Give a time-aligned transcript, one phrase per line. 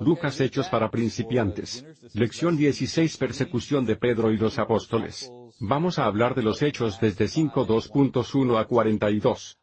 [0.00, 1.84] Lucas Hechos para principiantes.
[2.14, 5.30] Lección 16 Persecución de Pedro y los apóstoles.
[5.60, 9.58] Vamos a hablar de los hechos desde 5.2.1 a 42.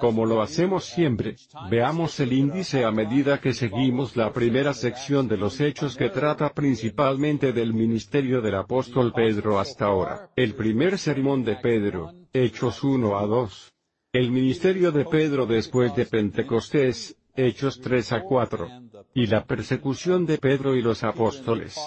[0.00, 1.36] Como lo hacemos siempre,
[1.70, 6.54] veamos el índice a medida que seguimos la primera sección de los hechos que trata
[6.54, 10.30] principalmente del ministerio del apóstol Pedro hasta ahora.
[10.36, 13.74] El primer sermón de Pedro, Hechos 1 a 2.
[14.14, 18.68] El ministerio de Pedro después de Pentecostés, Hechos 3 a 4.
[19.14, 21.78] Y la persecución de Pedro y los apóstoles.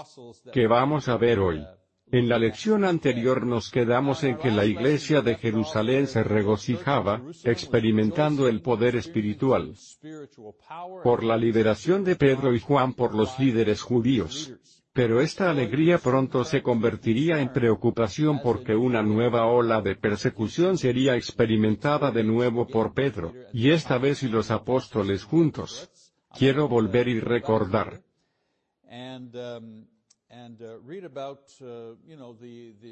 [0.51, 1.63] Que vamos a ver hoy.
[2.11, 8.47] En la lección anterior nos quedamos en que la iglesia de Jerusalén se regocijaba, experimentando
[8.47, 9.73] el poder espiritual
[11.03, 14.53] por la liberación de Pedro y Juan por los líderes judíos.
[14.93, 21.17] Pero esta alegría pronto se convertiría en preocupación porque una nueva ola de persecución sería
[21.17, 25.89] experimentada de nuevo por Pedro, y esta vez y los apóstoles juntos.
[26.37, 28.01] Quiero volver y recordar.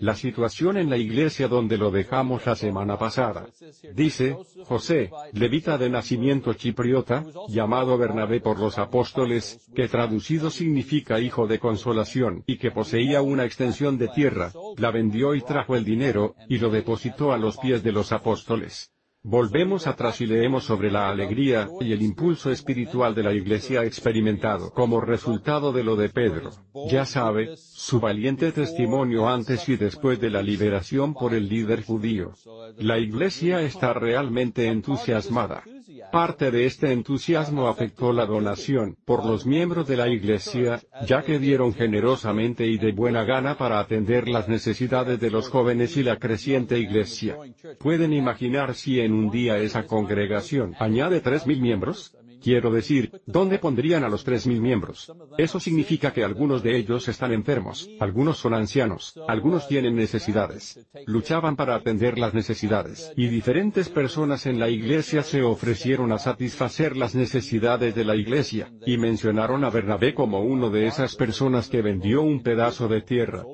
[0.02, 3.48] La situación en la iglesia donde lo dejamos la semana pasada.
[3.94, 11.46] Dice, José, levita de nacimiento chipriota, llamado Bernabé por los apóstoles, que traducido significa hijo
[11.48, 16.36] de consolación, y que poseía una extensión de tierra, la vendió y trajo el dinero,
[16.48, 18.93] y lo depositó a los pies de los apóstoles.
[19.26, 24.72] Volvemos atrás y leemos sobre la alegría y el impulso espiritual de la iglesia experimentado
[24.72, 26.52] como resultado de lo de Pedro.
[26.90, 32.34] Ya sabe, su valiente testimonio antes y después de la liberación por el líder judío.
[32.78, 35.64] La iglesia está realmente entusiasmada.
[36.12, 41.40] Parte de este entusiasmo afectó la donación por los miembros de la Iglesia, ya que
[41.40, 46.18] dieron generosamente y de buena gana para atender las necesidades de los jóvenes y la
[46.18, 47.38] creciente Iglesia.
[47.80, 52.16] ¿Pueden imaginar si en un día esa congregación añade tres mil miembros?
[52.44, 55.10] Quiero decir, ¿dónde pondrían a los tres mil miembros?
[55.38, 60.86] Eso significa que algunos de ellos están enfermos, algunos son ancianos, algunos tienen necesidades.
[61.06, 66.98] Luchaban para atender las necesidades, y diferentes personas en la iglesia se ofrecieron a satisfacer
[66.98, 71.82] las necesidades de la iglesia, y mencionaron a Bernabé como uno de esas personas que
[71.82, 73.46] vendió un pedazo de tierra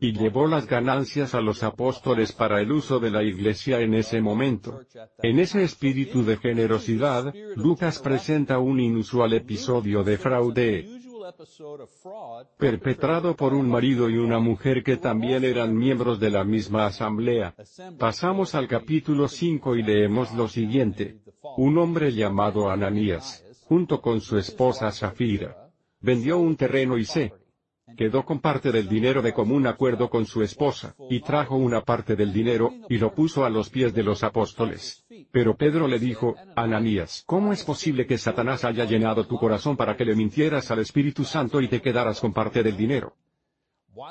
[0.00, 4.20] y llevó las ganancias a los apóstoles para el uso de la iglesia en ese
[4.20, 4.80] momento.
[5.22, 11.00] En ese espíritu de generosidad, Lucas presenta un inusual episodio de fraude
[12.58, 17.54] perpetrado por un marido y una mujer que también eran miembros de la misma asamblea.
[17.98, 21.20] Pasamos al capítulo 5 y leemos lo siguiente.
[21.56, 25.70] Un hombre llamado Ananías, junto con su esposa Zafira,
[26.00, 27.32] vendió un terreno y se
[27.96, 32.16] quedó con parte del dinero de común acuerdo con su esposa, y trajo una parte
[32.16, 35.04] del dinero, y lo puso a los pies de los apóstoles.
[35.30, 39.96] Pero Pedro le dijo, Ananías, ¿cómo es posible que Satanás haya llenado tu corazón para
[39.96, 43.14] que le mintieras al Espíritu Santo y te quedaras con parte del dinero?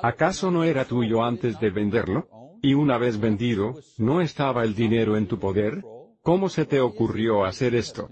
[0.02, 2.28] ¿Acaso no era tuyo antes de venderlo?
[2.62, 5.82] Y una vez vendido, ¿no estaba el dinero en tu poder?
[6.22, 8.10] ¿Cómo se te ocurrió hacer esto?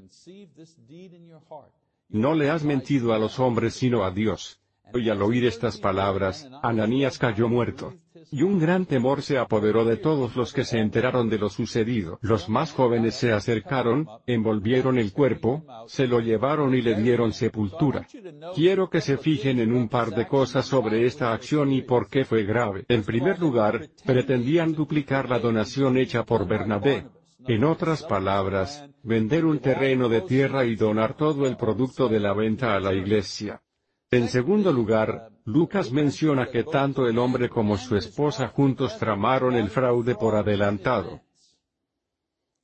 [2.09, 4.61] No le has mentido a los hombres sino a Dios.
[4.93, 7.93] Y al oír estas palabras, Ananías cayó muerto.
[8.29, 12.19] Y un gran temor se apoderó de todos los que se enteraron de lo sucedido.
[12.21, 18.05] Los más jóvenes se acercaron, envolvieron el cuerpo, se lo llevaron y le dieron sepultura.
[18.53, 22.25] Quiero que se fijen en un par de cosas sobre esta acción y por qué
[22.25, 22.85] fue grave.
[22.89, 27.05] En primer lugar, pretendían duplicar la donación hecha por Bernabé.
[27.47, 32.33] En otras palabras, vender un terreno de tierra y donar todo el producto de la
[32.33, 33.61] venta a la iglesia.
[34.09, 39.69] En segundo lugar, Lucas menciona que tanto el hombre como su esposa juntos tramaron el
[39.69, 41.22] fraude por adelantado.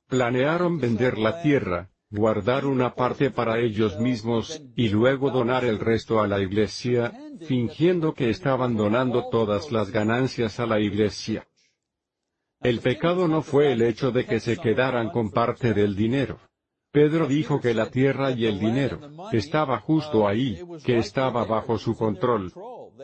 [0.08, 6.22] Planearon vender la tierra, guardar una parte para ellos mismos, y luego donar el resto
[6.22, 7.12] a la iglesia,
[7.46, 11.46] fingiendo que estaban donando todas las ganancias a la iglesia.
[12.60, 16.40] El pecado no fue el hecho de que se quedaran con parte del dinero.
[16.94, 19.00] Pedro dijo que la tierra y el dinero
[19.32, 22.52] estaba justo ahí, que estaba bajo su control.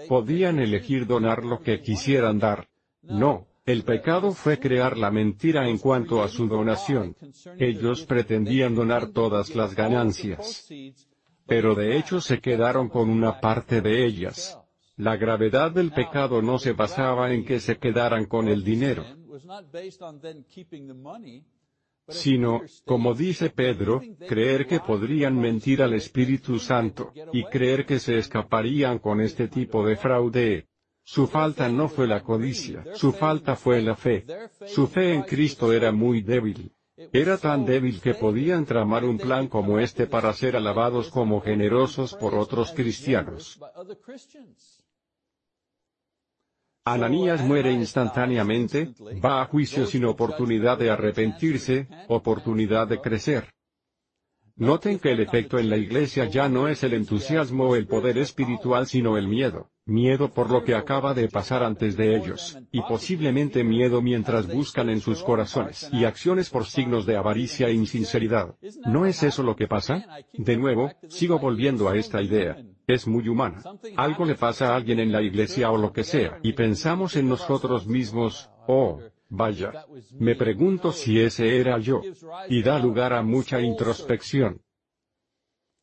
[0.08, 2.68] Podían elegir donar lo que quisieran dar.
[3.02, 7.16] No, el pecado fue crear la mentira en cuanto a su donación.
[7.58, 10.72] Ellos pretendían donar todas las ganancias.
[11.44, 14.56] Pero de hecho se quedaron con una parte de ellas.
[14.98, 19.04] La gravedad del pecado no se basaba en que se quedaran con el dinero
[22.10, 28.18] sino, como dice Pedro, creer que podrían mentir al Espíritu Santo, y creer que se
[28.18, 30.66] escaparían con este tipo de fraude.
[31.02, 34.24] Su falta no fue la codicia, su falta fue la fe.
[34.66, 36.72] Su fe en Cristo era muy débil.
[37.12, 42.14] Era tan débil que podían tramar un plan como este para ser alabados como generosos
[42.14, 43.58] por otros cristianos.
[46.84, 53.44] Ananías muere instantáneamente, va a juicio sin oportunidad de arrepentirse, oportunidad de crecer.
[54.56, 58.18] Noten que el efecto en la iglesia ya no es el entusiasmo o el poder
[58.18, 62.80] espiritual sino el miedo, miedo por lo que acaba de pasar antes de ellos, y
[62.82, 68.54] posiblemente miedo mientras buscan en sus corazones y acciones por signos de avaricia e insinceridad.
[68.86, 70.06] ¿No es eso lo que pasa?
[70.34, 72.56] De nuevo, sigo volviendo a esta idea.
[72.92, 73.62] Es muy humana.
[73.96, 77.28] Algo le pasa a alguien en la iglesia o lo que sea, y pensamos en
[77.28, 79.00] nosotros mismos, oh,
[79.30, 79.86] Vaya.
[80.18, 82.02] Me pregunto si ese era yo.
[82.48, 84.60] Y da lugar a mucha introspección.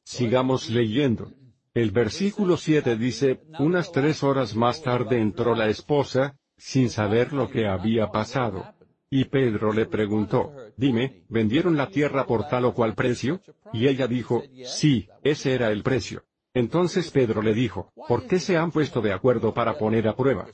[0.03, 1.31] Sigamos leyendo.
[1.73, 7.49] El versículo 7 dice, unas tres horas más tarde entró la esposa, sin saber lo
[7.49, 8.65] que había pasado.
[9.09, 13.39] Y Pedro le preguntó, dime, ¿vendieron la tierra por tal o cual precio?
[13.71, 16.25] Y ella dijo, sí, ese era el precio.
[16.57, 20.47] Entonces Pedro le dijo, ¿por qué se han puesto de acuerdo para poner a prueba?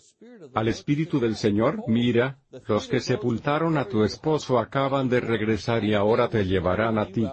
[0.53, 5.93] Al Espíritu del Señor, mira, los que sepultaron a tu esposo acaban de regresar y
[5.93, 7.25] ahora te llevarán a ti.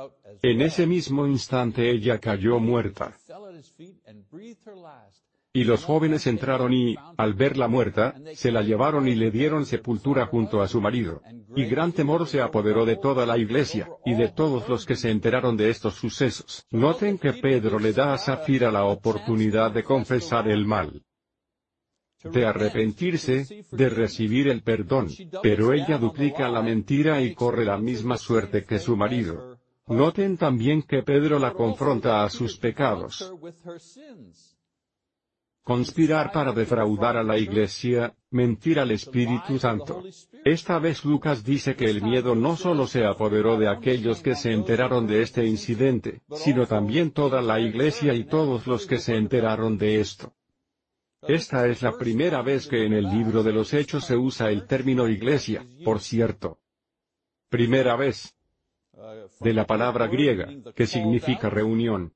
[0.42, 3.12] En ese mismo instante ella cayó muerta.
[5.52, 10.26] Y los jóvenes entraron y, al verla muerta, se la llevaron y le dieron sepultura
[10.26, 11.22] junto a su marido.
[11.56, 15.10] Y gran temor se apoderó de toda la iglesia, y de todos los que se
[15.10, 16.64] enteraron de estos sucesos.
[16.70, 21.02] Noten que Pedro le da a Zafira la oportunidad de confesar el mal
[22.22, 25.08] de arrepentirse, de recibir el perdón,
[25.42, 29.58] pero ella duplica la mentira y corre la misma suerte que su marido.
[29.86, 33.32] Noten también que Pedro la confronta a sus pecados
[35.70, 40.02] conspirar para defraudar a la Iglesia, mentir al Espíritu Santo.
[40.44, 44.50] Esta vez Lucas dice que el miedo no solo se apoderó de aquellos que se
[44.50, 49.78] enteraron de este incidente, sino también toda la Iglesia y todos los que se enteraron
[49.78, 50.32] de esto.
[51.22, 54.66] Esta es la primera vez que en el libro de los Hechos se usa el
[54.66, 56.58] término iglesia, por cierto.
[57.48, 58.34] Primera vez.
[59.38, 62.12] De la palabra griega, que significa reunión.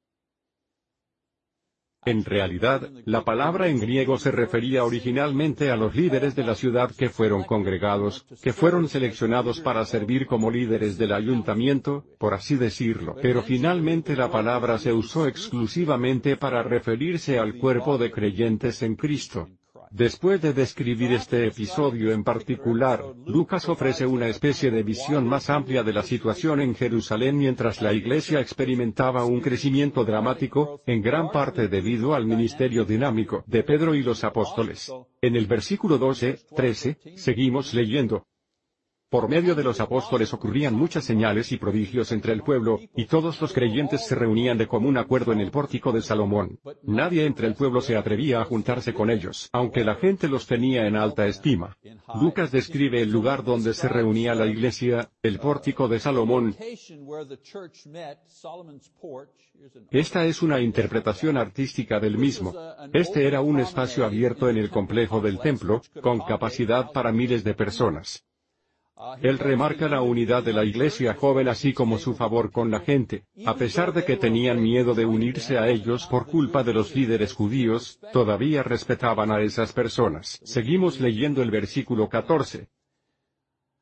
[2.06, 6.90] En realidad, la palabra en griego se refería originalmente a los líderes de la ciudad
[6.90, 13.16] que fueron congregados, que fueron seleccionados para servir como líderes del ayuntamiento, por así decirlo.
[13.22, 19.48] Pero finalmente la palabra se usó exclusivamente para referirse al cuerpo de creyentes en Cristo.
[19.94, 25.85] Después de describir este episodio en particular, Lucas ofrece una especie de visión más amplia
[25.85, 31.69] de la situación en Jerusalén mientras la iglesia experimentaba un crecimiento dramático, en gran parte
[31.69, 34.93] debido al ministerio dinámico de Pedro y los apóstoles.
[35.20, 38.26] En el versículo 12, 13, seguimos leyendo,
[39.14, 43.40] por medio de los apóstoles ocurrían muchas señales y prodigios entre el pueblo, y todos
[43.40, 46.58] los creyentes se reunían de común acuerdo en el pórtico de Salomón.
[46.82, 50.88] Nadie entre el pueblo se atrevía a juntarse con ellos, aunque la gente los tenía
[50.88, 51.76] en alta estima.
[52.20, 56.56] Lucas describe el lugar donde se reunía la iglesia, el pórtico de Salomón.
[59.93, 62.52] Esta es una interpretación artística del mismo.
[62.93, 67.55] Este era un espacio abierto en el complejo del templo, con capacidad para miles de
[67.55, 68.25] personas.
[69.22, 73.24] Él remarca la unidad de la iglesia joven así como su favor con la gente,
[73.44, 77.32] a pesar de que tenían miedo de unirse a ellos por culpa de los líderes
[77.32, 80.40] judíos, todavía respetaban a esas personas.
[80.44, 82.68] Seguimos leyendo el versículo 14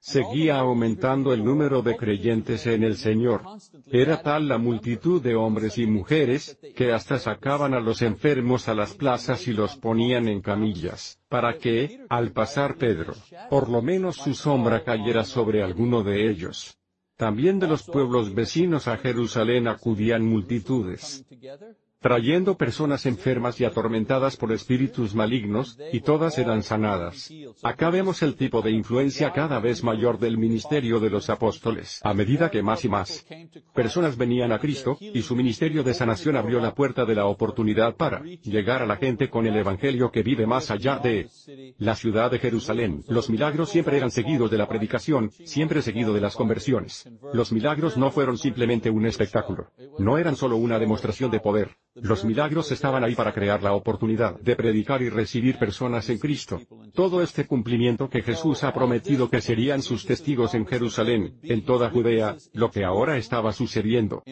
[0.03, 3.43] seguía aumentando el número de creyentes en el Señor.
[3.87, 8.75] Era tal la multitud de hombres y mujeres, que hasta sacaban a los enfermos a
[8.75, 13.15] las plazas y los ponían en camillas, para que, al pasar Pedro,
[13.49, 16.77] por lo menos su sombra cayera sobre alguno de ellos.
[17.17, 21.25] También de los pueblos vecinos a Jerusalén acudían multitudes
[22.03, 27.33] trayendo personas enfermas y atormentadas por espíritus malignos, y todas eran sanadas.
[27.63, 32.13] Acá vemos el tipo de influencia cada vez mayor del ministerio de los apóstoles, a
[32.13, 33.25] medida que más y más
[33.73, 37.95] personas venían a Cristo, y su ministerio de sanación abrió la puerta de la oportunidad
[37.97, 41.29] para llegar a la gente con el Evangelio que vive más allá de
[41.79, 43.05] la ciudad de Jerusalén.
[43.09, 47.09] Los milagros siempre eran seguidos de la predicación, siempre seguido de las conversiones.
[47.33, 49.71] Los milagros no fueron simplemente un espectáculo.
[49.99, 51.77] No eran solo una demostración de poder.
[51.95, 56.61] Los milagros estaban ahí para crear la oportunidad de predicar y recibir personas en Cristo.
[56.95, 61.91] Todo este cumplimiento que Jesús ha prometido que serían sus testigos en Jerusalén, en toda
[61.91, 64.23] Judea, lo que ahora estaba sucediendo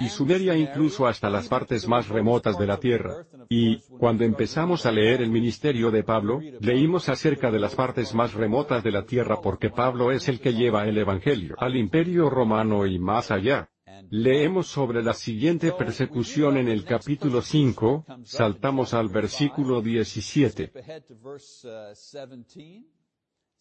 [0.00, 3.26] y Sumeria incluso hasta las partes más remotas de la tierra.
[3.48, 8.32] Y, cuando empezamos a leer el ministerio de Pablo, leímos acerca de las partes más
[8.32, 12.86] remotas de la tierra porque Pablo es el que lleva el Evangelio al imperio romano
[12.86, 13.68] y más allá.
[14.10, 20.72] Leemos sobre la siguiente persecución en el capítulo 5, saltamos al versículo 17.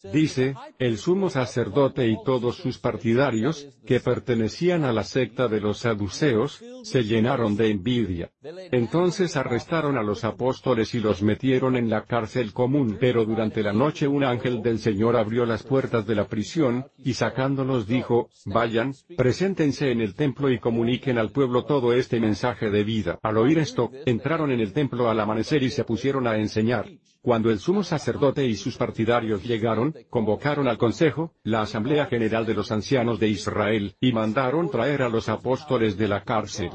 [0.01, 5.79] Dice, el sumo sacerdote y todos sus partidarios, que pertenecían a la secta de los
[5.79, 8.31] saduceos, se llenaron de envidia.
[8.71, 13.73] Entonces arrestaron a los apóstoles y los metieron en la cárcel común, pero durante la
[13.73, 18.93] noche un ángel del Señor abrió las puertas de la prisión, y sacándolos dijo, vayan,
[19.17, 23.19] preséntense en el templo y comuniquen al pueblo todo este mensaje de vida.
[23.21, 26.85] Al oír esto, entraron en el templo al amanecer y se pusieron a enseñar.
[27.21, 32.53] Cuando el sumo sacerdote y sus partidarios llegaron, convocaron al consejo, la asamblea general de
[32.53, 36.71] los ancianos de Israel, y mandaron traer a los apóstoles de la cárcel.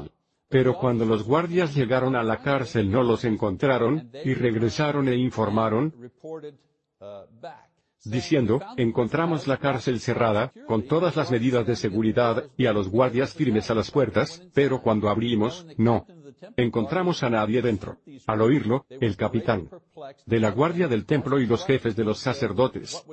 [0.47, 5.93] Pero cuando los guardias llegaron a la cárcel no los encontraron, y regresaron e informaron,
[8.03, 13.33] diciendo, encontramos la cárcel cerrada, con todas las medidas de seguridad, y a los guardias
[13.33, 16.05] firmes a las puertas, pero cuando abrimos, no
[16.55, 17.97] encontramos a nadie dentro.
[18.27, 19.69] Al oírlo, el capitán
[20.25, 23.05] de la guardia del templo y los jefes de los sacerdotes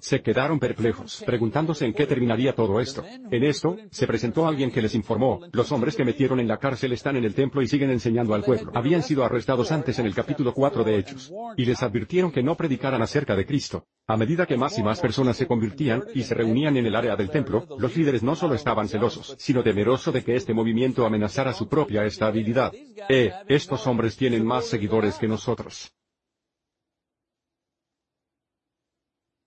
[0.00, 3.04] se quedaron perplejos, preguntándose en qué terminaría todo esto.
[3.30, 6.92] En esto, se presentó alguien que les informó, los hombres que metieron en la cárcel
[6.92, 8.72] están en el templo y siguen enseñando al pueblo.
[8.74, 11.32] Habían sido arrestados antes en el capítulo 4 de Hechos.
[11.56, 13.86] Y les advirtieron que no predicaran acerca de Cristo.
[14.06, 17.16] A medida que más y más personas se convertían y se reunían en el área
[17.16, 21.52] del templo, los líderes no solo estaban celosos, sino temerosos de que este movimiento amenazara
[21.52, 22.72] su propia estabilidad.
[23.08, 25.92] Eh, estos hombres tienen más seguidores que nosotros.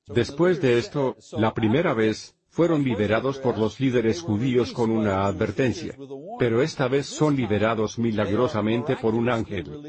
[0.08, 5.96] Después de esto, la primera vez, fueron liberados por los líderes judíos con una advertencia.
[6.38, 9.82] Pero esta vez son liberados milagrosamente por un ángel.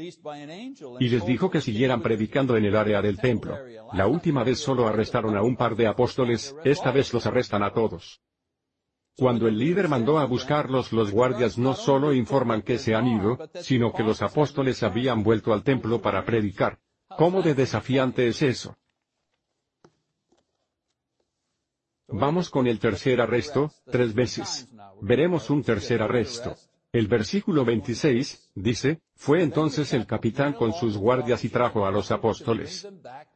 [0.99, 3.55] Y les dijo que siguieran predicando en el área del templo.
[3.93, 7.71] La última vez solo arrestaron a un par de apóstoles, esta vez los arrestan a
[7.71, 8.19] todos.
[9.17, 13.37] Cuando el líder mandó a buscarlos los guardias no solo informan que se han ido,
[13.61, 16.79] sino que los apóstoles habían vuelto al templo para predicar.
[17.15, 18.75] ¿Cómo de desafiante es eso?
[22.07, 24.67] Vamos con el tercer arresto, tres veces.
[25.01, 26.55] Veremos un tercer arresto.
[26.91, 32.11] El versículo 26, dice, fue entonces el capitán con sus guardias y trajo a los
[32.11, 32.87] apóstoles.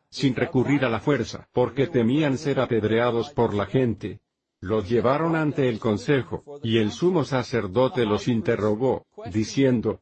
[0.10, 4.22] Sin recurrir a la fuerza, porque temían ser apedreados por la gente.
[4.62, 10.02] Los llevaron ante el consejo, y el sumo sacerdote los interrogó, diciendo,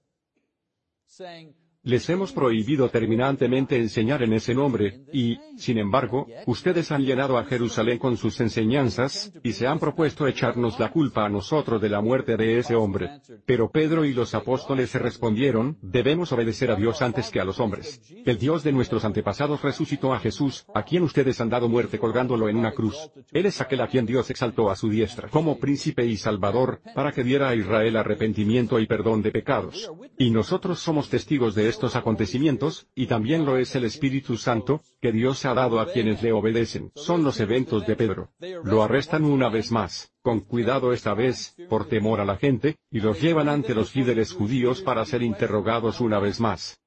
[1.88, 7.46] les hemos prohibido terminantemente enseñar en ese nombre, y, sin embargo, ustedes han llenado a
[7.46, 12.01] Jerusalén con sus enseñanzas, y se han propuesto echarnos la culpa a nosotros de la
[12.01, 13.22] muerte de ese hombre.
[13.46, 18.01] Pero Pedro y los apóstoles respondieron, debemos obedecer a Dios antes que a los hombres.
[18.25, 22.50] El Dios de nuestros antepasados resucitó a Jesús, a quien ustedes han dado muerte colgándolo
[22.50, 22.98] en una cruz.
[23.32, 27.13] Él es aquel a quien Dios exaltó a su diestra como príncipe y salvador, para
[27.13, 29.89] que diera a Israel arrepentimiento y perdón de pecados.
[30.17, 35.12] Y nosotros somos testigos de estos acontecimientos, y también lo es el Espíritu Santo, que
[35.12, 36.91] Dios ha dado a quienes le obedecen.
[36.96, 38.31] Son los eventos de Pedro.
[38.63, 43.00] Lo arrestan una vez más, con cuidado esta vez, por temor a la gente, y
[43.00, 46.79] los llevan ante los líderes judíos para ser interrogados una vez más.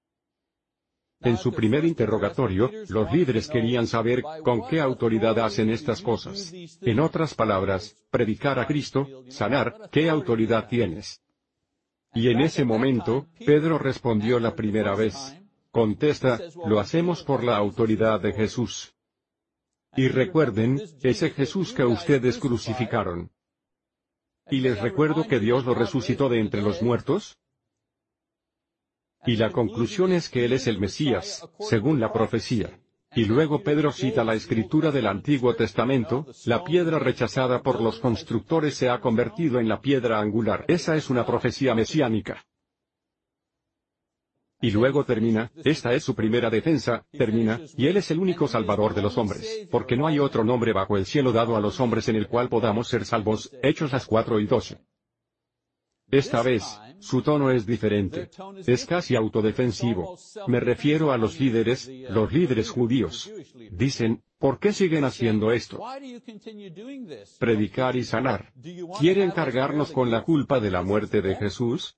[1.21, 6.53] En su primer interrogatorio, los líderes querían saber con qué autoridad hacen estas cosas.
[6.81, 11.21] En otras palabras, predicar a Cristo, sanar, ¿qué autoridad tienes?
[12.13, 15.37] Y en ese momento, Pedro respondió la primera vez.
[15.71, 18.95] Contesta, lo hacemos por la autoridad de Jesús.
[19.97, 23.31] Y recuerden, ese Jesús que ustedes crucificaron.
[24.51, 27.39] Y les recuerdo que Dios lo resucitó de entre los muertos.
[29.25, 32.81] Y la conclusión es que Él es el Mesías, según la profecía.
[33.13, 38.77] Y luego Pedro cita la escritura del Antiguo Testamento, la piedra rechazada por los constructores
[38.77, 40.65] se ha convertido en la piedra angular.
[40.69, 42.45] Esa es una profecía mesiánica.
[44.63, 48.95] Y luego termina, esta es su primera defensa, termina, y Él es el único Salvador
[48.95, 52.09] de los hombres, porque no hay otro nombre bajo el cielo dado a los hombres
[52.09, 54.79] en el cual podamos ser salvos, Hechos las 4 y 12.
[56.11, 56.65] Esta vez,
[56.99, 58.31] su tono es diferente.
[58.67, 60.17] Es casi autodefensivo.
[60.47, 63.31] Me refiero a los líderes, los líderes judíos.
[63.71, 65.81] Dicen, ¿por qué siguen haciendo esto?
[67.39, 68.53] Predicar y sanar.
[68.99, 71.97] ¿Quieren cargarnos con la culpa de la muerte de Jesús?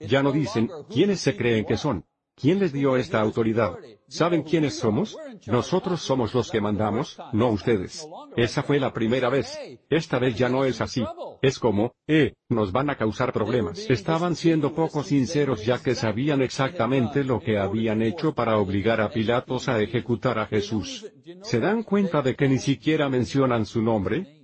[0.00, 2.06] Ya no dicen, ¿quiénes se creen que son?
[2.40, 3.76] ¿Quién les dio esta autoridad?
[4.08, 5.16] ¿Saben quiénes somos?
[5.46, 8.08] Nosotros somos los que mandamos, no ustedes.
[8.34, 9.58] Esa fue la primera vez.
[9.90, 11.04] Esta vez ya no es así.
[11.42, 13.88] Es como, eh, nos van a causar problemas.
[13.90, 19.10] Estaban siendo poco sinceros ya que sabían exactamente lo que habían hecho para obligar a
[19.10, 21.12] Pilatos a ejecutar a Jesús.
[21.42, 24.39] ¿Se dan cuenta de que ni siquiera mencionan su nombre?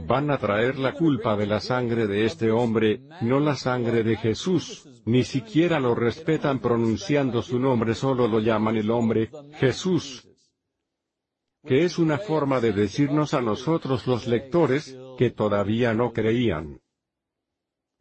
[0.00, 4.16] Van a traer la culpa de la sangre de este hombre, no la sangre de
[4.16, 10.28] Jesús, ni siquiera lo respetan pronunciando su nombre, solo lo llaman el hombre, Jesús.
[11.62, 16.80] Que es una forma de decirnos a nosotros los lectores, que todavía no creían.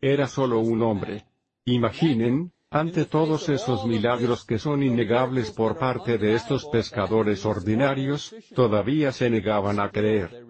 [0.02, 1.26] Era solo un hombre.
[1.66, 9.12] Imaginen, ante todos esos milagros que son innegables por parte de estos pescadores ordinarios, todavía
[9.12, 10.44] se negaban a creer.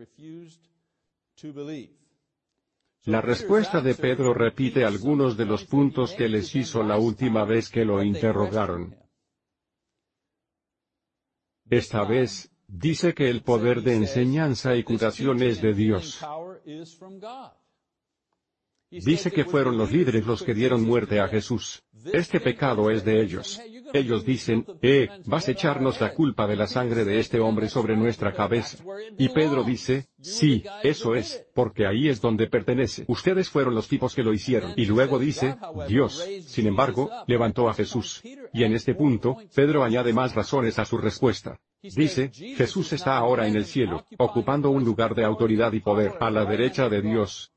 [3.05, 7.69] La respuesta de Pedro repite algunos de los puntos que les hizo la última vez
[7.69, 8.95] que lo interrogaron.
[11.69, 16.23] Esta vez, dice que el poder de enseñanza y curación es de Dios.
[18.89, 21.83] Dice que fueron los líderes los que dieron muerte a Jesús.
[22.05, 23.59] Este pecado es de ellos.
[23.93, 27.95] Ellos dicen, eh, vas a echarnos la culpa de la sangre de este hombre sobre
[27.95, 28.83] nuestra cabeza.
[29.17, 33.05] Y Pedro dice, sí, eso es, porque ahí es donde pertenece.
[33.07, 34.73] Ustedes fueron los tipos que lo hicieron.
[34.75, 35.55] Y luego dice,
[35.87, 38.21] Dios, sin embargo, levantó a Jesús.
[38.51, 41.59] Y en este punto, Pedro añade más razones a su respuesta.
[41.83, 46.31] Dice, Jesús está ahora en el cielo, ocupando un lugar de autoridad y poder a
[46.31, 47.52] la derecha de Dios.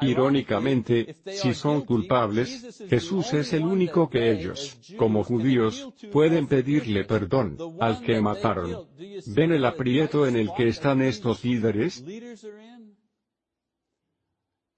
[0.00, 7.56] Irónicamente, si son culpables, Jesús es el único que ellos, como judíos, pueden pedirle perdón,
[7.80, 8.88] al que mataron.
[9.26, 12.04] ¿Ven el aprieto en el que están estos líderes?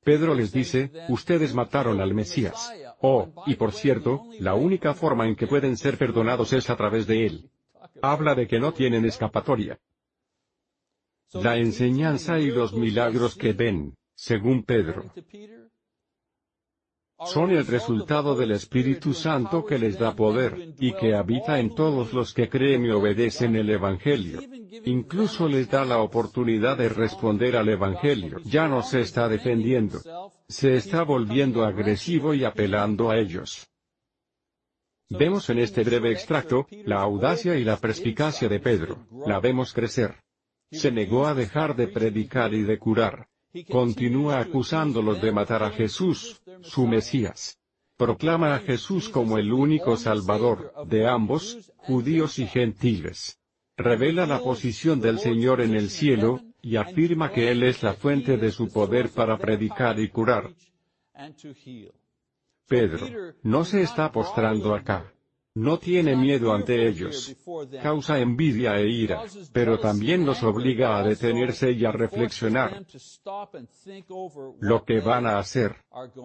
[0.04, 2.72] Pedro les dice, ustedes mataron al Mesías.
[3.00, 7.06] Oh, y por cierto, la única forma en que pueden ser perdonados es a través
[7.06, 7.50] de él.
[8.02, 9.80] Habla de que no tienen escapatoria.
[11.32, 15.12] La enseñanza y los milagros que ven, según Pedro,
[17.24, 22.12] son el resultado del Espíritu Santo que les da poder, y que habita en todos
[22.12, 24.40] los que creen y obedecen el Evangelio.
[24.84, 28.38] Incluso les da la oportunidad de responder al Evangelio.
[28.44, 30.00] Ya no se está defendiendo.
[30.48, 33.66] Se está volviendo agresivo y apelando a ellos.
[35.08, 39.06] Vemos en este breve extracto, la audacia y la perspicacia de Pedro.
[39.26, 40.16] La vemos crecer.
[40.70, 43.28] Se negó a dejar de predicar y de curar
[43.64, 47.58] continúa acusándolos de matar a Jesús, su Mesías.
[47.96, 53.38] Proclama a Jesús como el único Salvador, de ambos, judíos y gentiles.
[53.76, 58.36] Revela la posición del Señor en el cielo, y afirma que Él es la fuente
[58.36, 60.52] de su poder para predicar y curar.
[62.66, 65.12] Pedro, no se está postrando acá.
[65.56, 67.34] No tiene miedo ante ellos.
[67.82, 69.22] Causa envidia e ira,
[69.54, 72.84] pero también los obliga a detenerse y a reflexionar.
[74.60, 75.76] Lo que van a hacer.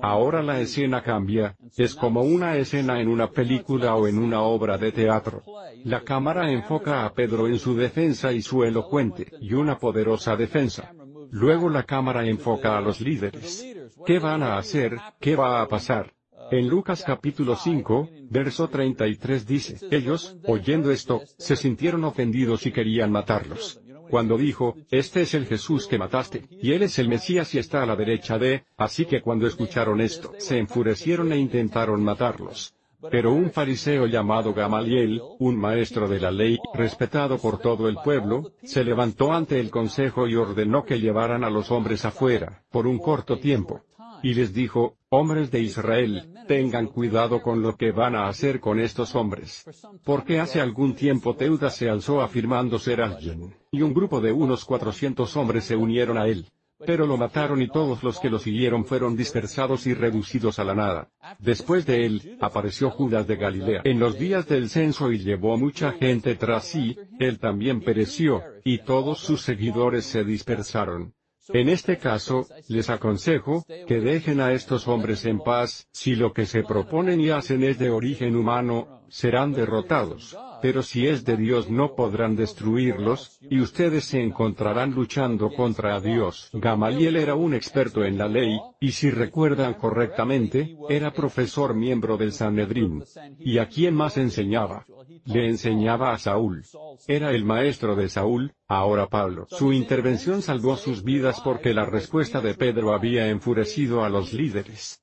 [0.02, 4.78] Ahora la escena cambia, es como una escena en una película o en una obra
[4.78, 5.44] de teatro.
[5.86, 10.94] La cámara enfoca a Pedro en su defensa y su elocuente, y una poderosa defensa.
[11.30, 13.66] Luego la cámara enfoca a los líderes.
[14.06, 14.98] ¿Qué van a hacer?
[15.22, 16.12] ¿Qué va a pasar?
[16.52, 23.10] En Lucas capítulo 5, verso 33 dice, ellos, oyendo esto, se sintieron ofendidos y querían
[23.10, 23.80] matarlos.
[24.10, 27.84] Cuando dijo, este es el Jesús que mataste, y él es el Mesías y está
[27.84, 32.74] a la derecha de, así que cuando escucharon esto, se enfurecieron e intentaron matarlos.
[33.10, 38.52] Pero un fariseo llamado Gamaliel, un maestro de la ley, respetado por todo el pueblo,
[38.62, 43.00] se levantó ante el consejo y ordenó que llevaran a los hombres afuera, por un
[43.00, 43.86] corto tiempo
[44.24, 48.80] y les dijo, hombres de Israel, tengan cuidado con lo que van a hacer con
[48.80, 49.66] estos hombres.
[50.04, 54.66] Porque hace algún tiempo Teudas se alzó afirmando ser alguien, y un grupo de unos
[54.66, 56.46] cuatrocientos hombres se unieron a él.
[56.86, 60.74] Pero lo mataron y todos los que lo siguieron fueron dispersados y reducidos a la
[60.74, 61.10] nada.
[61.38, 65.92] Después de él, apareció Judas de Galilea en los días del censo y llevó mucha
[65.92, 71.14] gente tras sí, él también pereció, y todos sus seguidores se dispersaron.
[71.54, 76.46] En este caso, les aconsejo, que dejen a estos hombres en paz, si lo que
[76.46, 81.70] se proponen y hacen es de origen humano, serán derrotados, pero si es de Dios
[81.70, 86.50] no podrán destruirlos, y ustedes se encontrarán luchando contra Dios.
[86.54, 92.32] Gamaliel era un experto en la ley, y si recuerdan correctamente, era profesor miembro del
[92.32, 93.04] Sanedrín.
[93.38, 94.86] ¿Y a quién más enseñaba?
[95.26, 96.64] Le enseñaba a Saúl.
[97.06, 99.46] Era el maestro de Saúl, ahora Pablo.
[99.50, 105.02] Su intervención salvó sus vidas porque la respuesta de Pedro había enfurecido a los líderes.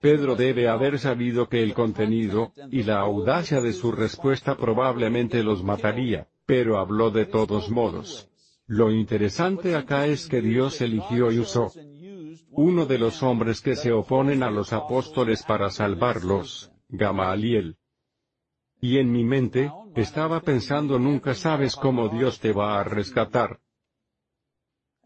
[0.00, 5.64] Pedro debe haber sabido que el contenido, y la audacia de su respuesta probablemente los
[5.64, 8.28] mataría, pero habló de todos modos.
[8.66, 11.72] Lo interesante acá es que Dios eligió y usó
[12.50, 17.76] uno de los hombres que se oponen a los apóstoles para salvarlos, Gamaliel.
[18.80, 23.60] Y en mi mente, estaba pensando nunca sabes cómo Dios te va a rescatar.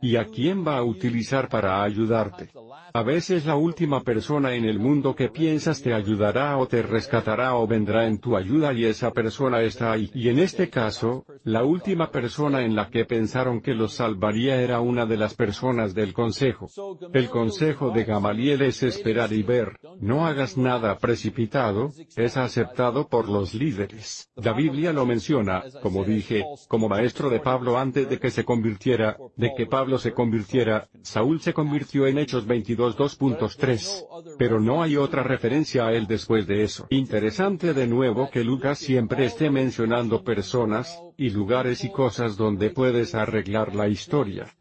[0.02, 2.50] ¿Y a quién va a utilizar para ayudarte?
[2.94, 7.54] A veces la última persona en el mundo que piensas te ayudará o te rescatará
[7.54, 10.10] o vendrá en tu ayuda y esa persona está ahí.
[10.12, 14.80] Y en este caso, la última persona en la que pensaron que los salvaría era
[14.80, 16.68] una de las personas del consejo.
[17.14, 23.28] El consejo de Gamaliel es esperar y ver, no hagas nada precipitado, es aceptado por
[23.28, 24.30] los líderes.
[24.36, 29.16] La Biblia lo menciona, como dije, como maestro de Pablo antes de que se convirtiera,
[29.36, 34.36] de que Pablo se convirtiera, Saúl se convirtió en Hechos 22 2.3.
[34.38, 36.86] Pero no hay otra referencia a él después de eso.
[36.90, 43.14] Interesante de nuevo que Lucas siempre esté mencionando personas, y lugares y cosas donde puedes
[43.14, 44.54] arreglar la historia.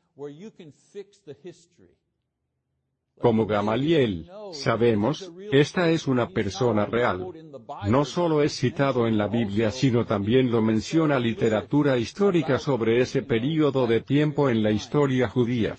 [3.20, 7.28] Como Gamaliel, sabemos, esta es una persona real.
[7.88, 13.22] No solo es citado en la Biblia sino también lo menciona literatura histórica sobre ese
[13.22, 15.76] período de tiempo en la historia judía.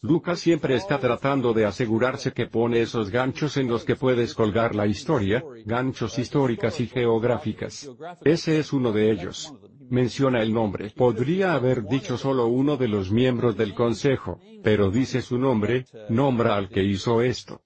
[0.00, 4.74] Lucas siempre está tratando de asegurarse que pone esos ganchos en los que puedes colgar
[4.74, 7.90] la historia, ganchos históricas y geográficas.
[8.24, 9.52] Ese es uno de ellos.
[9.90, 10.90] Menciona el nombre.
[10.90, 16.56] Podría haber dicho solo uno de los miembros del consejo, pero dice su nombre, nombra
[16.56, 17.62] al que hizo esto.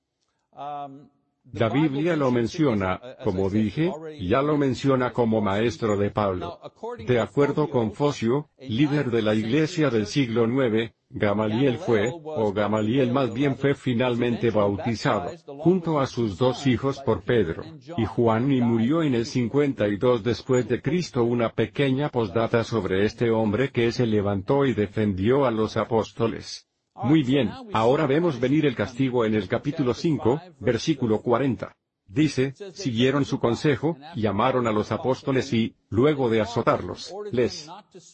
[1.52, 6.58] La Biblia lo menciona, como dije, ya lo menciona como maestro de Pablo.
[7.06, 13.12] De acuerdo con Focio, líder de la iglesia del siglo IX, Gamaliel fue, o Gamaliel
[13.12, 17.64] más bien fue finalmente bautizado, junto a sus dos hijos por Pedro,
[17.98, 23.30] y Juan y murió en el 52 después de Cristo una pequeña postdata sobre este
[23.30, 26.66] hombre que se levantó y defendió a los apóstoles.
[26.94, 31.74] Muy bien, ahora vemos venir el castigo en el capítulo 5, versículo 40.
[32.06, 37.70] Dice, siguieron su consejo, llamaron a los apóstoles y, luego de azotarlos, les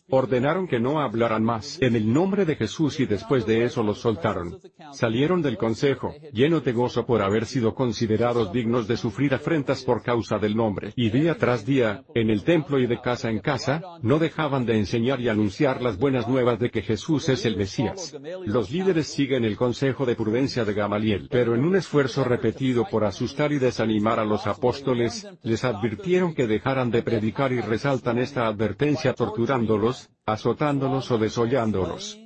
[0.09, 3.99] ordenaron que no hablaran más en el nombre de Jesús y después de eso los
[3.99, 4.61] soltaron.
[4.93, 10.03] Salieron del consejo, llenos de gozo por haber sido considerados dignos de sufrir afrentas por
[10.03, 10.93] causa del nombre.
[10.97, 14.79] Y día tras día, en el templo y de casa en casa, no dejaban de
[14.79, 18.17] enseñar y anunciar las buenas nuevas de que Jesús es el Mesías.
[18.45, 23.05] Los líderes siguen el consejo de prudencia de Gamaliel, pero en un esfuerzo repetido por
[23.05, 28.19] asustar y desanimar animar a los apóstoles, les advirtieron que dejaran de predicar y resaltan
[28.19, 32.19] esta advertencia torturándolos, azotándolos o desollándolos.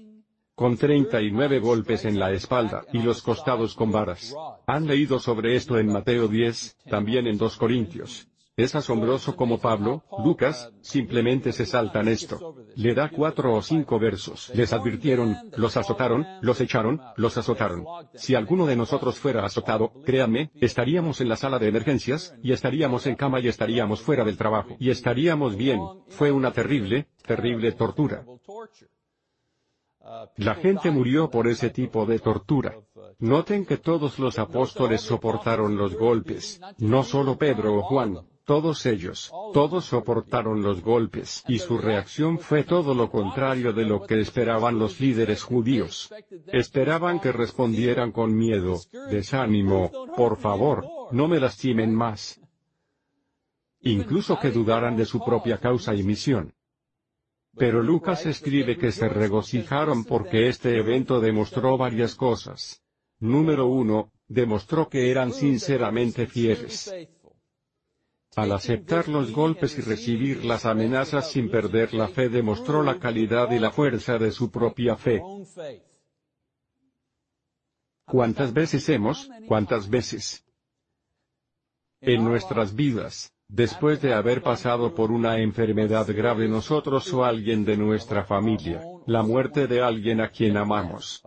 [0.54, 4.34] Con 39 golpes en la espalda y los costados con varas.
[4.66, 8.28] Han leído sobre esto en Mateo 10, también en 2 Corintios.
[8.54, 12.54] Es asombroso como Pablo, Lucas, simplemente se saltan esto.
[12.76, 14.52] Le da cuatro o cinco versos.
[14.54, 17.86] Les advirtieron, los azotaron, los echaron, los azotaron.
[18.14, 23.06] Si alguno de nosotros fuera azotado, créanme, estaríamos en la sala de emergencias, y estaríamos
[23.06, 24.76] en cama y estaríamos fuera del trabajo.
[24.78, 25.80] Y estaríamos bien.
[26.08, 28.26] Fue una terrible, terrible tortura.
[30.36, 32.76] La gente murió por ese tipo de tortura.
[33.18, 39.32] Noten que todos los apóstoles soportaron los golpes, no solo Pedro o Juan, todos ellos,
[39.52, 44.78] todos soportaron los golpes, y su reacción fue todo lo contrario de lo que esperaban
[44.78, 46.12] los líderes judíos.
[46.48, 52.40] Esperaban que respondieran con miedo, desánimo, por favor, no me lastimen más.
[53.80, 56.54] Incluso que dudaran de su propia causa y misión.
[57.56, 62.82] Pero Lucas escribe que se regocijaron porque este evento demostró varias cosas.
[63.18, 66.92] Número uno, demostró que eran sinceramente fieles.
[68.34, 73.50] Al aceptar los golpes y recibir las amenazas sin perder la fe demostró la calidad
[73.50, 75.22] y la fuerza de su propia fe.
[78.06, 80.44] ¿Cuántas veces hemos, cuántas veces
[82.00, 87.76] en nuestras vidas, después de haber pasado por una enfermedad grave nosotros o alguien de
[87.76, 91.22] nuestra familia, la muerte de alguien a quien amamos,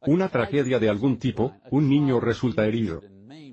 [0.00, 3.02] una tragedia de algún tipo, un niño resulta herido,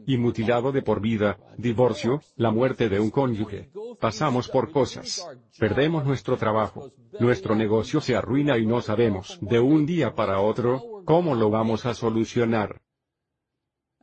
[0.10, 3.70] y mutilado de por vida, divorcio, la muerte de un cónyuge.
[4.00, 5.24] Pasamos por cosas.
[5.60, 6.92] Perdemos nuestro trabajo.
[7.20, 11.86] Nuestro negocio se arruina y no sabemos, de un día para otro, cómo lo vamos
[11.86, 12.82] a solucionar.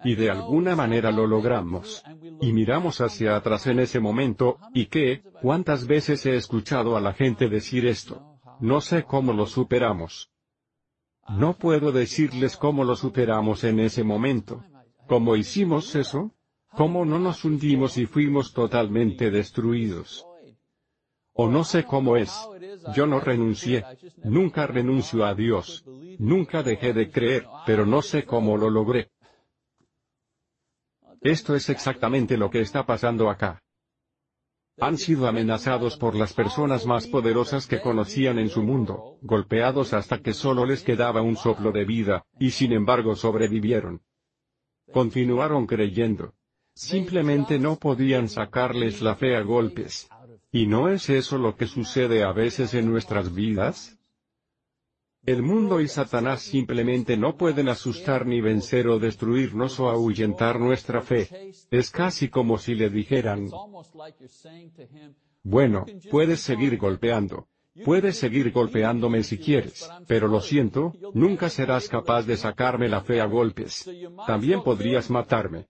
[0.05, 2.05] Y de alguna manera lo logramos.
[2.41, 5.25] Y miramos hacia atrás en ese momento, ¿y qué?
[5.43, 8.39] ¿Cuántas veces he escuchado a la gente decir esto?
[8.61, 10.31] No sé cómo lo superamos.
[11.29, 14.63] No puedo decirles cómo lo superamos en ese momento.
[15.09, 16.35] ¿Cómo hicimos eso?
[16.73, 20.27] ¿Cómo no nos hundimos y fuimos totalmente destruidos?
[21.33, 22.33] O no sé cómo es.
[22.95, 23.85] Yo no renuncié.
[24.25, 25.85] Nunca renuncio a Dios.
[26.19, 29.11] Nunca dejé de creer, pero no sé cómo lo logré.
[31.21, 33.63] Esto es exactamente lo que está pasando acá.
[34.79, 40.21] Han sido amenazados por las personas más poderosas que conocían en su mundo, golpeados hasta
[40.21, 44.03] que solo les quedaba un soplo de vida, y sin embargo sobrevivieron.
[44.93, 46.35] Continuaron creyendo.
[46.75, 50.09] Simplemente no podían sacarles la fe a golpes.
[50.53, 53.99] ¿Y no es eso lo que sucede a veces en nuestras vidas?
[55.25, 61.03] El mundo y Satanás simplemente no pueden asustar ni vencer o destruirnos o ahuyentar nuestra
[61.03, 61.53] fe.
[61.71, 63.51] Es casi como si le dijeran,
[65.43, 67.49] bueno, puedes seguir golpeando.
[67.85, 73.21] Puedes seguir golpeándome si quieres, pero lo siento, nunca serás capaz de sacarme la fe
[73.21, 73.89] a golpes.
[74.27, 75.67] También podrías matarme.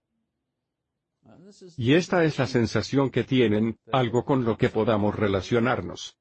[1.77, 6.17] Y esta es la sensación que tienen, algo con lo que podamos relacionarnos.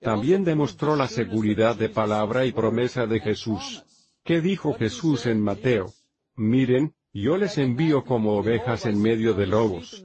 [0.00, 3.84] También demostró la seguridad de palabra y promesa de Jesús.
[4.24, 5.92] ¿Qué dijo Jesús en Mateo?
[6.34, 10.04] Miren, yo les envío como ovejas en medio de lobos.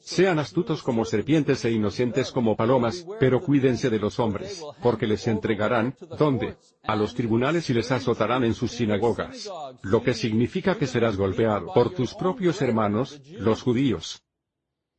[0.00, 5.26] Sean astutos como serpientes e inocentes como palomas, pero cuídense de los hombres, porque les
[5.26, 6.56] entregarán, ¿dónde?
[6.84, 9.50] A los tribunales y les azotarán en sus sinagogas.
[9.82, 14.22] Lo que significa que serás golpeado por tus propios hermanos, los judíos.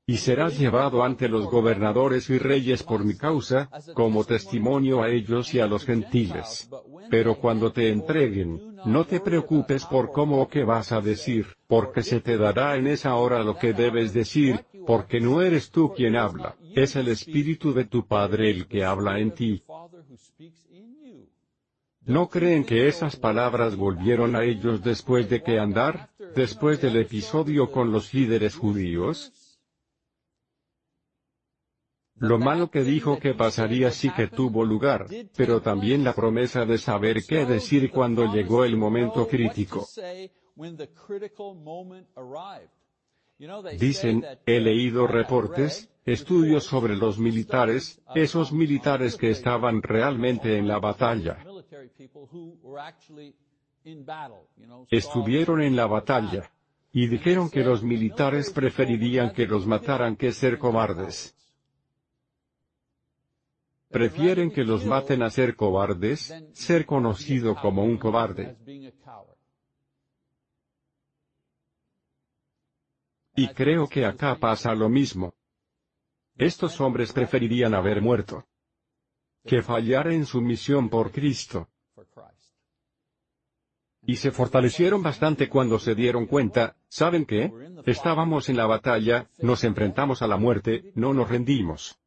[0.08, 5.54] Y serás llevado ante los gobernadores y reyes por mi causa, como testimonio a ellos
[5.56, 6.70] y a los gentiles.
[7.10, 12.04] Pero cuando te entreguen, no te preocupes por cómo o qué vas a decir, porque
[12.04, 16.16] se te dará en esa hora lo que debes decir, porque no eres tú quien
[16.16, 19.64] habla, es el Espíritu de tu Padre el que habla en ti.
[22.06, 27.72] ¿No creen que esas palabras volvieron a ellos después de que andar, después del episodio
[27.72, 29.34] con los líderes judíos?
[32.18, 36.78] Lo malo que dijo que pasaría sí que tuvo lugar, pero también la promesa de
[36.78, 39.86] saber qué decir cuando llegó el momento crítico.
[43.78, 50.80] Dicen, he leído reportes, estudios sobre los militares, esos militares que estaban realmente en la
[50.80, 51.38] batalla.
[54.90, 56.52] Estuvieron en la batalla.
[56.94, 61.36] Y dijeron que los militares preferirían que los mataran que ser cobardes.
[63.96, 68.58] Prefieren que los maten a ser cobardes, ser conocido como un cobarde.
[73.38, 75.34] Y creo que acá pasa lo mismo.
[76.36, 78.46] Estos hombres preferirían haber muerto
[79.46, 81.70] que fallar en su misión por Cristo.
[84.02, 87.50] Y se fortalecieron bastante cuando se dieron cuenta, ¿saben qué?
[87.86, 91.98] Estábamos en la batalla, nos enfrentamos a la muerte, no nos rendimos.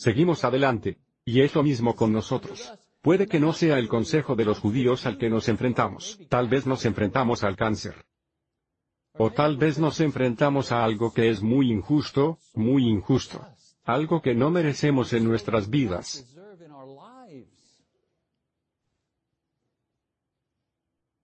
[0.00, 0.96] Seguimos adelante.
[1.26, 2.72] Y es lo mismo con nosotros.
[3.02, 6.66] Puede que no sea el consejo de los judíos al que nos enfrentamos, tal vez
[6.66, 8.06] nos enfrentamos al cáncer.
[9.12, 13.46] O tal vez nos enfrentamos a algo que es muy injusto, muy injusto.
[13.84, 16.34] Algo que no merecemos en nuestras vidas.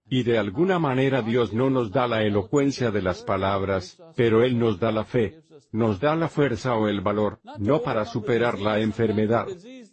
[0.09, 4.59] Y de alguna manera Dios no nos da la elocuencia de las palabras, pero Él
[4.59, 5.42] nos da la fe,
[5.73, 9.47] nos da la fuerza o el valor, no para superar la enfermedad.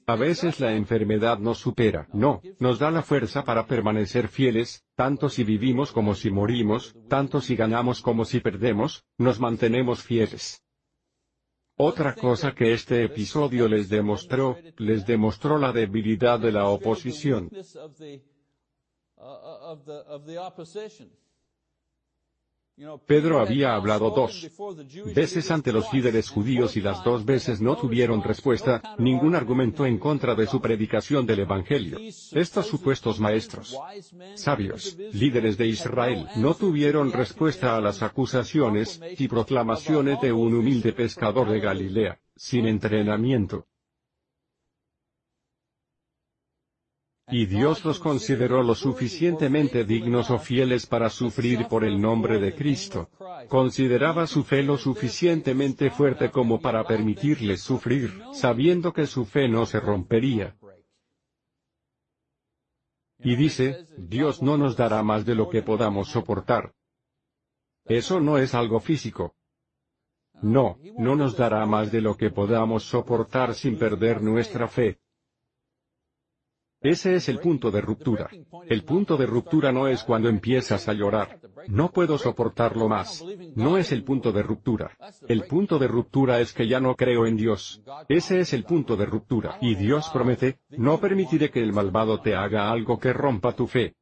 [0.06, 5.30] A veces la enfermedad nos supera, no, nos da la fuerza para permanecer fieles, tanto
[5.30, 10.64] si vivimos como si morimos, tanto si ganamos como si perdemos, nos mantenemos fieles.
[11.76, 17.50] Otra cosa que este episodio les demostró, les demostró la debilidad de la oposición.
[23.06, 24.50] Pedro había hablado dos
[25.14, 30.00] veces ante los líderes judíos y las dos veces no tuvieron respuesta, ningún argumento en
[30.00, 32.00] contra de su predicación del Evangelio.
[32.32, 33.78] Estos supuestos maestros,
[34.34, 40.94] sabios, líderes de Israel, no tuvieron respuesta a las acusaciones y proclamaciones de un humilde
[40.94, 43.68] pescador de Galilea, sin entrenamiento.
[47.34, 52.54] Y Dios los consideró lo suficientemente dignos o fieles para sufrir por el nombre de
[52.54, 53.10] Cristo.
[53.50, 59.66] Consideraba su fe lo suficientemente fuerte como para permitirles sufrir, sabiendo que su fe no
[59.66, 60.56] se rompería.
[63.18, 66.76] Y dice, Dios no nos dará más de lo que podamos soportar.
[67.86, 69.34] Eso no es algo físico.
[70.44, 75.00] No, no nos dará más de lo que podamos soportar sin perder nuestra fe.
[76.84, 78.30] Ese es el punto de ruptura.
[78.68, 81.40] El punto de ruptura no es cuando empiezas a llorar.
[81.68, 83.24] No puedo soportarlo más.
[83.56, 84.92] No es el punto de ruptura.
[85.28, 87.82] El punto de ruptura es que ya no creo en Dios.
[88.10, 89.58] Ese es el punto de ruptura.
[89.62, 93.96] Y Dios promete, no permitiré que el malvado te haga algo que rompa tu fe.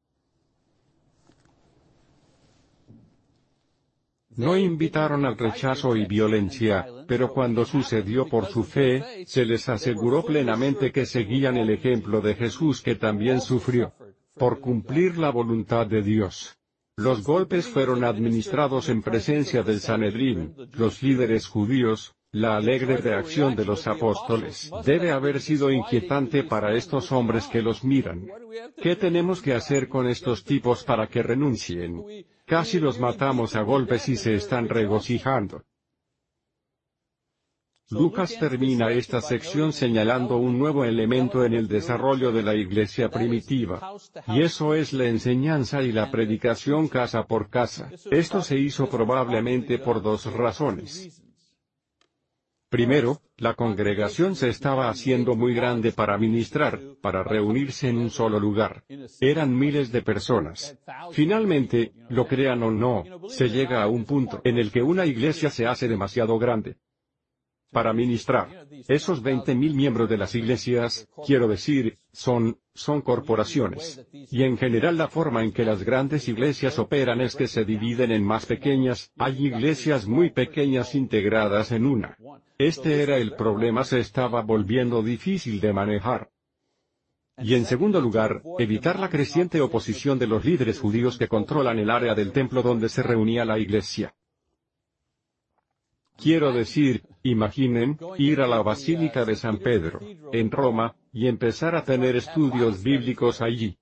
[4.38, 10.24] No invitaron al rechazo y violencia, pero cuando sucedió por su fe, se les aseguró
[10.24, 13.94] plenamente que seguían el ejemplo de Jesús que también sufrió
[14.36, 16.58] por cumplir la voluntad de Dios.
[16.96, 23.66] Los golpes fueron administrados en presencia del Sanedrín, los líderes judíos, la alegre reacción de
[23.66, 28.26] los apóstoles debe haber sido inquietante para estos hombres que los miran.
[28.82, 32.06] ¿Qué tenemos que hacer con estos tipos para que renuncien?
[32.46, 35.66] Casi los matamos a golpes y se están regocijando.
[37.92, 43.96] Lucas termina esta sección señalando un nuevo elemento en el desarrollo de la iglesia primitiva.
[44.28, 47.90] Y eso es la enseñanza y la predicación casa por casa.
[48.10, 51.22] Esto se hizo probablemente por dos razones.
[52.70, 58.40] Primero, la congregación se estaba haciendo muy grande para ministrar, para reunirse en un solo
[58.40, 58.86] lugar.
[59.20, 60.80] Eran miles de personas.
[61.12, 65.50] Finalmente, lo crean o no, se llega a un punto en el que una iglesia
[65.50, 66.78] se hace demasiado grande
[67.72, 68.68] para ministrar.
[68.88, 74.06] Esos 20.000 miembros de las iglesias, quiero decir, son, son corporaciones.
[74.12, 78.12] Y en general la forma en que las grandes iglesias operan es que se dividen
[78.12, 82.18] en más pequeñas, hay iglesias muy pequeñas integradas en una.
[82.58, 86.30] Este era el problema se estaba volviendo difícil de manejar.
[87.38, 91.90] Y en segundo lugar, evitar la creciente oposición de los líderes judíos que controlan el
[91.90, 94.14] área del templo donde se reunía la iglesia.
[96.22, 100.00] Quiero decir, imaginen, ir a la Basílica de San Pedro,
[100.32, 103.80] en Roma, y empezar a tener estudios bíblicos allí.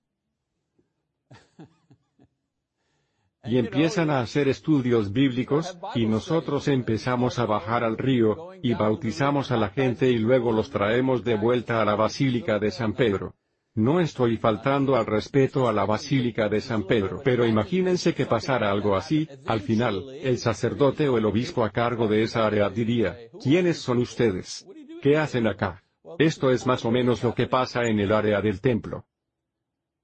[3.44, 9.50] Y empiezan a hacer estudios bíblicos, y nosotros empezamos a bajar al río, y bautizamos
[9.50, 13.34] a la gente y luego los traemos de vuelta a la Basílica de San Pedro.
[13.74, 18.70] No estoy faltando al respeto a la Basílica de San Pedro, pero imagínense que pasara
[18.70, 23.16] algo así, al final, el sacerdote o el obispo a cargo de esa área diría,
[23.40, 24.66] ¿quiénes son ustedes?
[25.00, 25.84] ¿Qué hacen acá?
[26.18, 29.06] Esto es más o menos lo que pasa en el área del templo.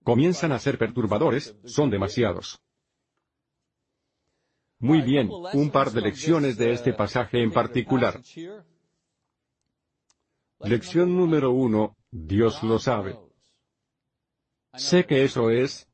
[0.04, 2.62] Comienzan a ser perturbadores, son demasiados.
[4.78, 8.20] Muy bien, un par de lecciones de este pasaje en particular.
[10.60, 13.25] Lección número uno, Dios lo sabe.
[14.76, 15.88] Sé que eso es.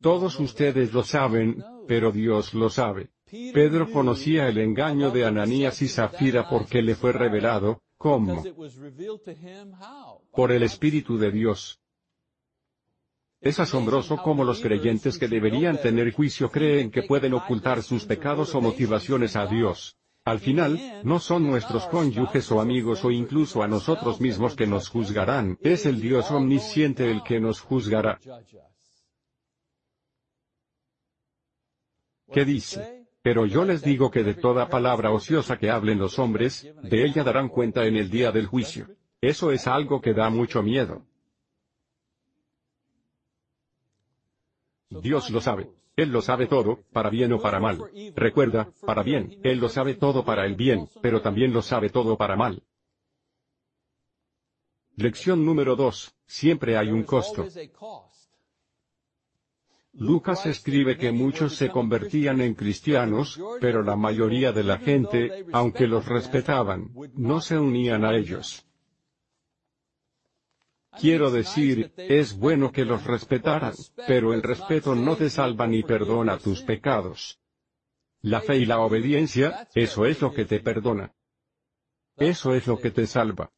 [0.00, 3.10] Todos ustedes lo saben, pero Dios lo sabe.
[3.30, 8.42] Pedro conocía el engaño de Ananías y Zafira porque le fue revelado, ¿cómo?
[10.32, 11.80] Por el Espíritu de Dios.
[13.40, 18.54] Es asombroso cómo los creyentes que deberían tener juicio creen que pueden ocultar sus pecados
[18.54, 19.96] o motivaciones a Dios.
[20.28, 24.90] Al final, no son nuestros cónyuges o amigos o incluso a nosotros mismos que nos
[24.90, 28.20] juzgarán, es el Dios omnisciente el que nos juzgará.
[32.30, 33.06] ¿Qué dice?
[33.22, 37.24] Pero yo les digo que de toda palabra ociosa que hablen los hombres, de ella
[37.24, 38.86] darán cuenta en el día del juicio.
[39.22, 41.06] Eso es algo que da mucho miedo.
[44.90, 45.77] Dios lo sabe.
[45.98, 47.76] Él lo sabe todo, para bien o para mal.
[48.14, 52.16] Recuerda, para bien, Él lo sabe todo para el bien, pero también lo sabe todo
[52.16, 52.62] para mal.
[54.94, 56.14] Lección número 2.
[56.24, 57.48] Siempre hay un costo.
[59.92, 65.88] Lucas escribe que muchos se convertían en cristianos, pero la mayoría de la gente, aunque
[65.88, 68.67] los respetaban, no se unían a ellos.
[71.00, 73.74] Quiero decir, es bueno que los respetaran,
[74.06, 77.38] pero el respeto no te salva ni perdona tus pecados.
[78.20, 81.14] La fe y la obediencia, eso es lo que te perdona.
[82.16, 83.52] Eso es lo que te salva.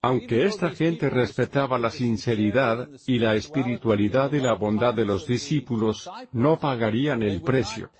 [0.00, 6.08] Aunque esta gente respetaba la sinceridad, y la espiritualidad y la bondad de los discípulos,
[6.32, 7.90] no pagarían el precio.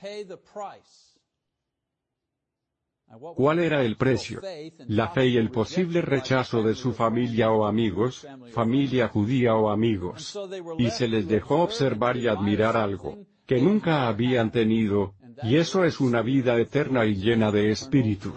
[3.37, 4.41] ¿Cuál era el precio?
[4.87, 10.39] La fe y el posible rechazo de su familia o amigos, familia judía o amigos.
[10.79, 13.19] Y se les dejó observar y admirar algo
[13.49, 18.35] que nunca habían tenido, y eso es una vida eterna y llena de espíritu.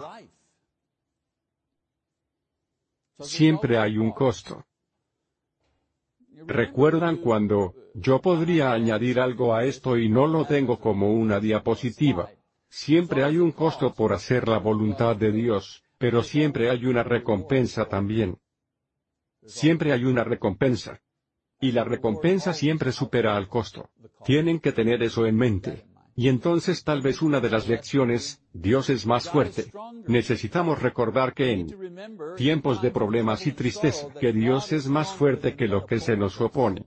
[3.20, 4.64] Siempre hay un costo.
[6.46, 12.30] ¿Recuerdan cuando, yo podría añadir algo a esto y no lo tengo como una diapositiva?
[12.74, 17.84] Siempre hay un costo por hacer la voluntad de Dios, pero siempre hay una recompensa
[17.84, 18.38] también.
[19.44, 21.02] Siempre hay una recompensa.
[21.60, 23.90] Y la recompensa siempre supera al costo.
[24.24, 25.84] Tienen que tener eso en mente.
[26.16, 29.70] Y entonces tal vez una de las lecciones, Dios es más fuerte.
[30.06, 31.66] Necesitamos recordar que en
[32.36, 36.40] tiempos de problemas y tristeza, que Dios es más fuerte que lo que se nos
[36.40, 36.86] opone.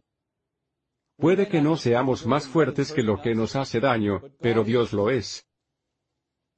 [1.15, 5.11] Puede que no seamos más fuertes que lo que nos hace daño, pero Dios lo
[5.11, 5.45] es.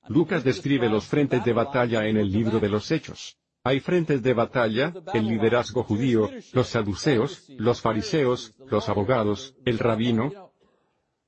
[0.10, 3.38] Lucas describe los frentes de batalla en el libro de los Hechos.
[3.64, 10.54] Hay frentes de batalla, el liderazgo judío, los saduceos, los fariseos, los abogados, el rabino,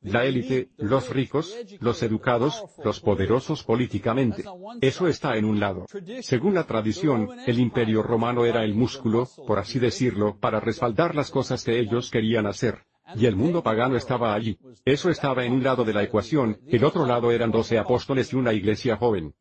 [0.02, 4.46] la élite, los ricos, los educados, los poderosos políticamente.
[4.80, 5.86] Eso está en un lado.
[6.22, 11.32] Según la tradición, el imperio romano era el músculo, por así decirlo, para respaldar las
[11.32, 12.86] cosas que ellos querían hacer.
[13.16, 14.58] Y el mundo pagano estaba allí.
[14.86, 18.36] Eso estaba en un lado de la ecuación, el otro lado eran doce apóstoles y
[18.36, 19.34] una iglesia joven.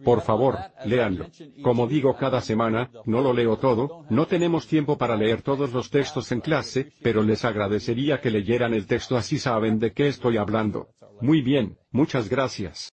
[0.03, 1.26] Por favor, léanlo.
[1.63, 5.89] Como digo cada semana, no lo leo todo, no tenemos tiempo para leer todos los
[5.89, 10.38] textos en clase, pero les agradecería que leyeran el texto así saben de qué estoy
[10.38, 10.89] hablando.
[11.21, 12.93] Muy bien, muchas gracias.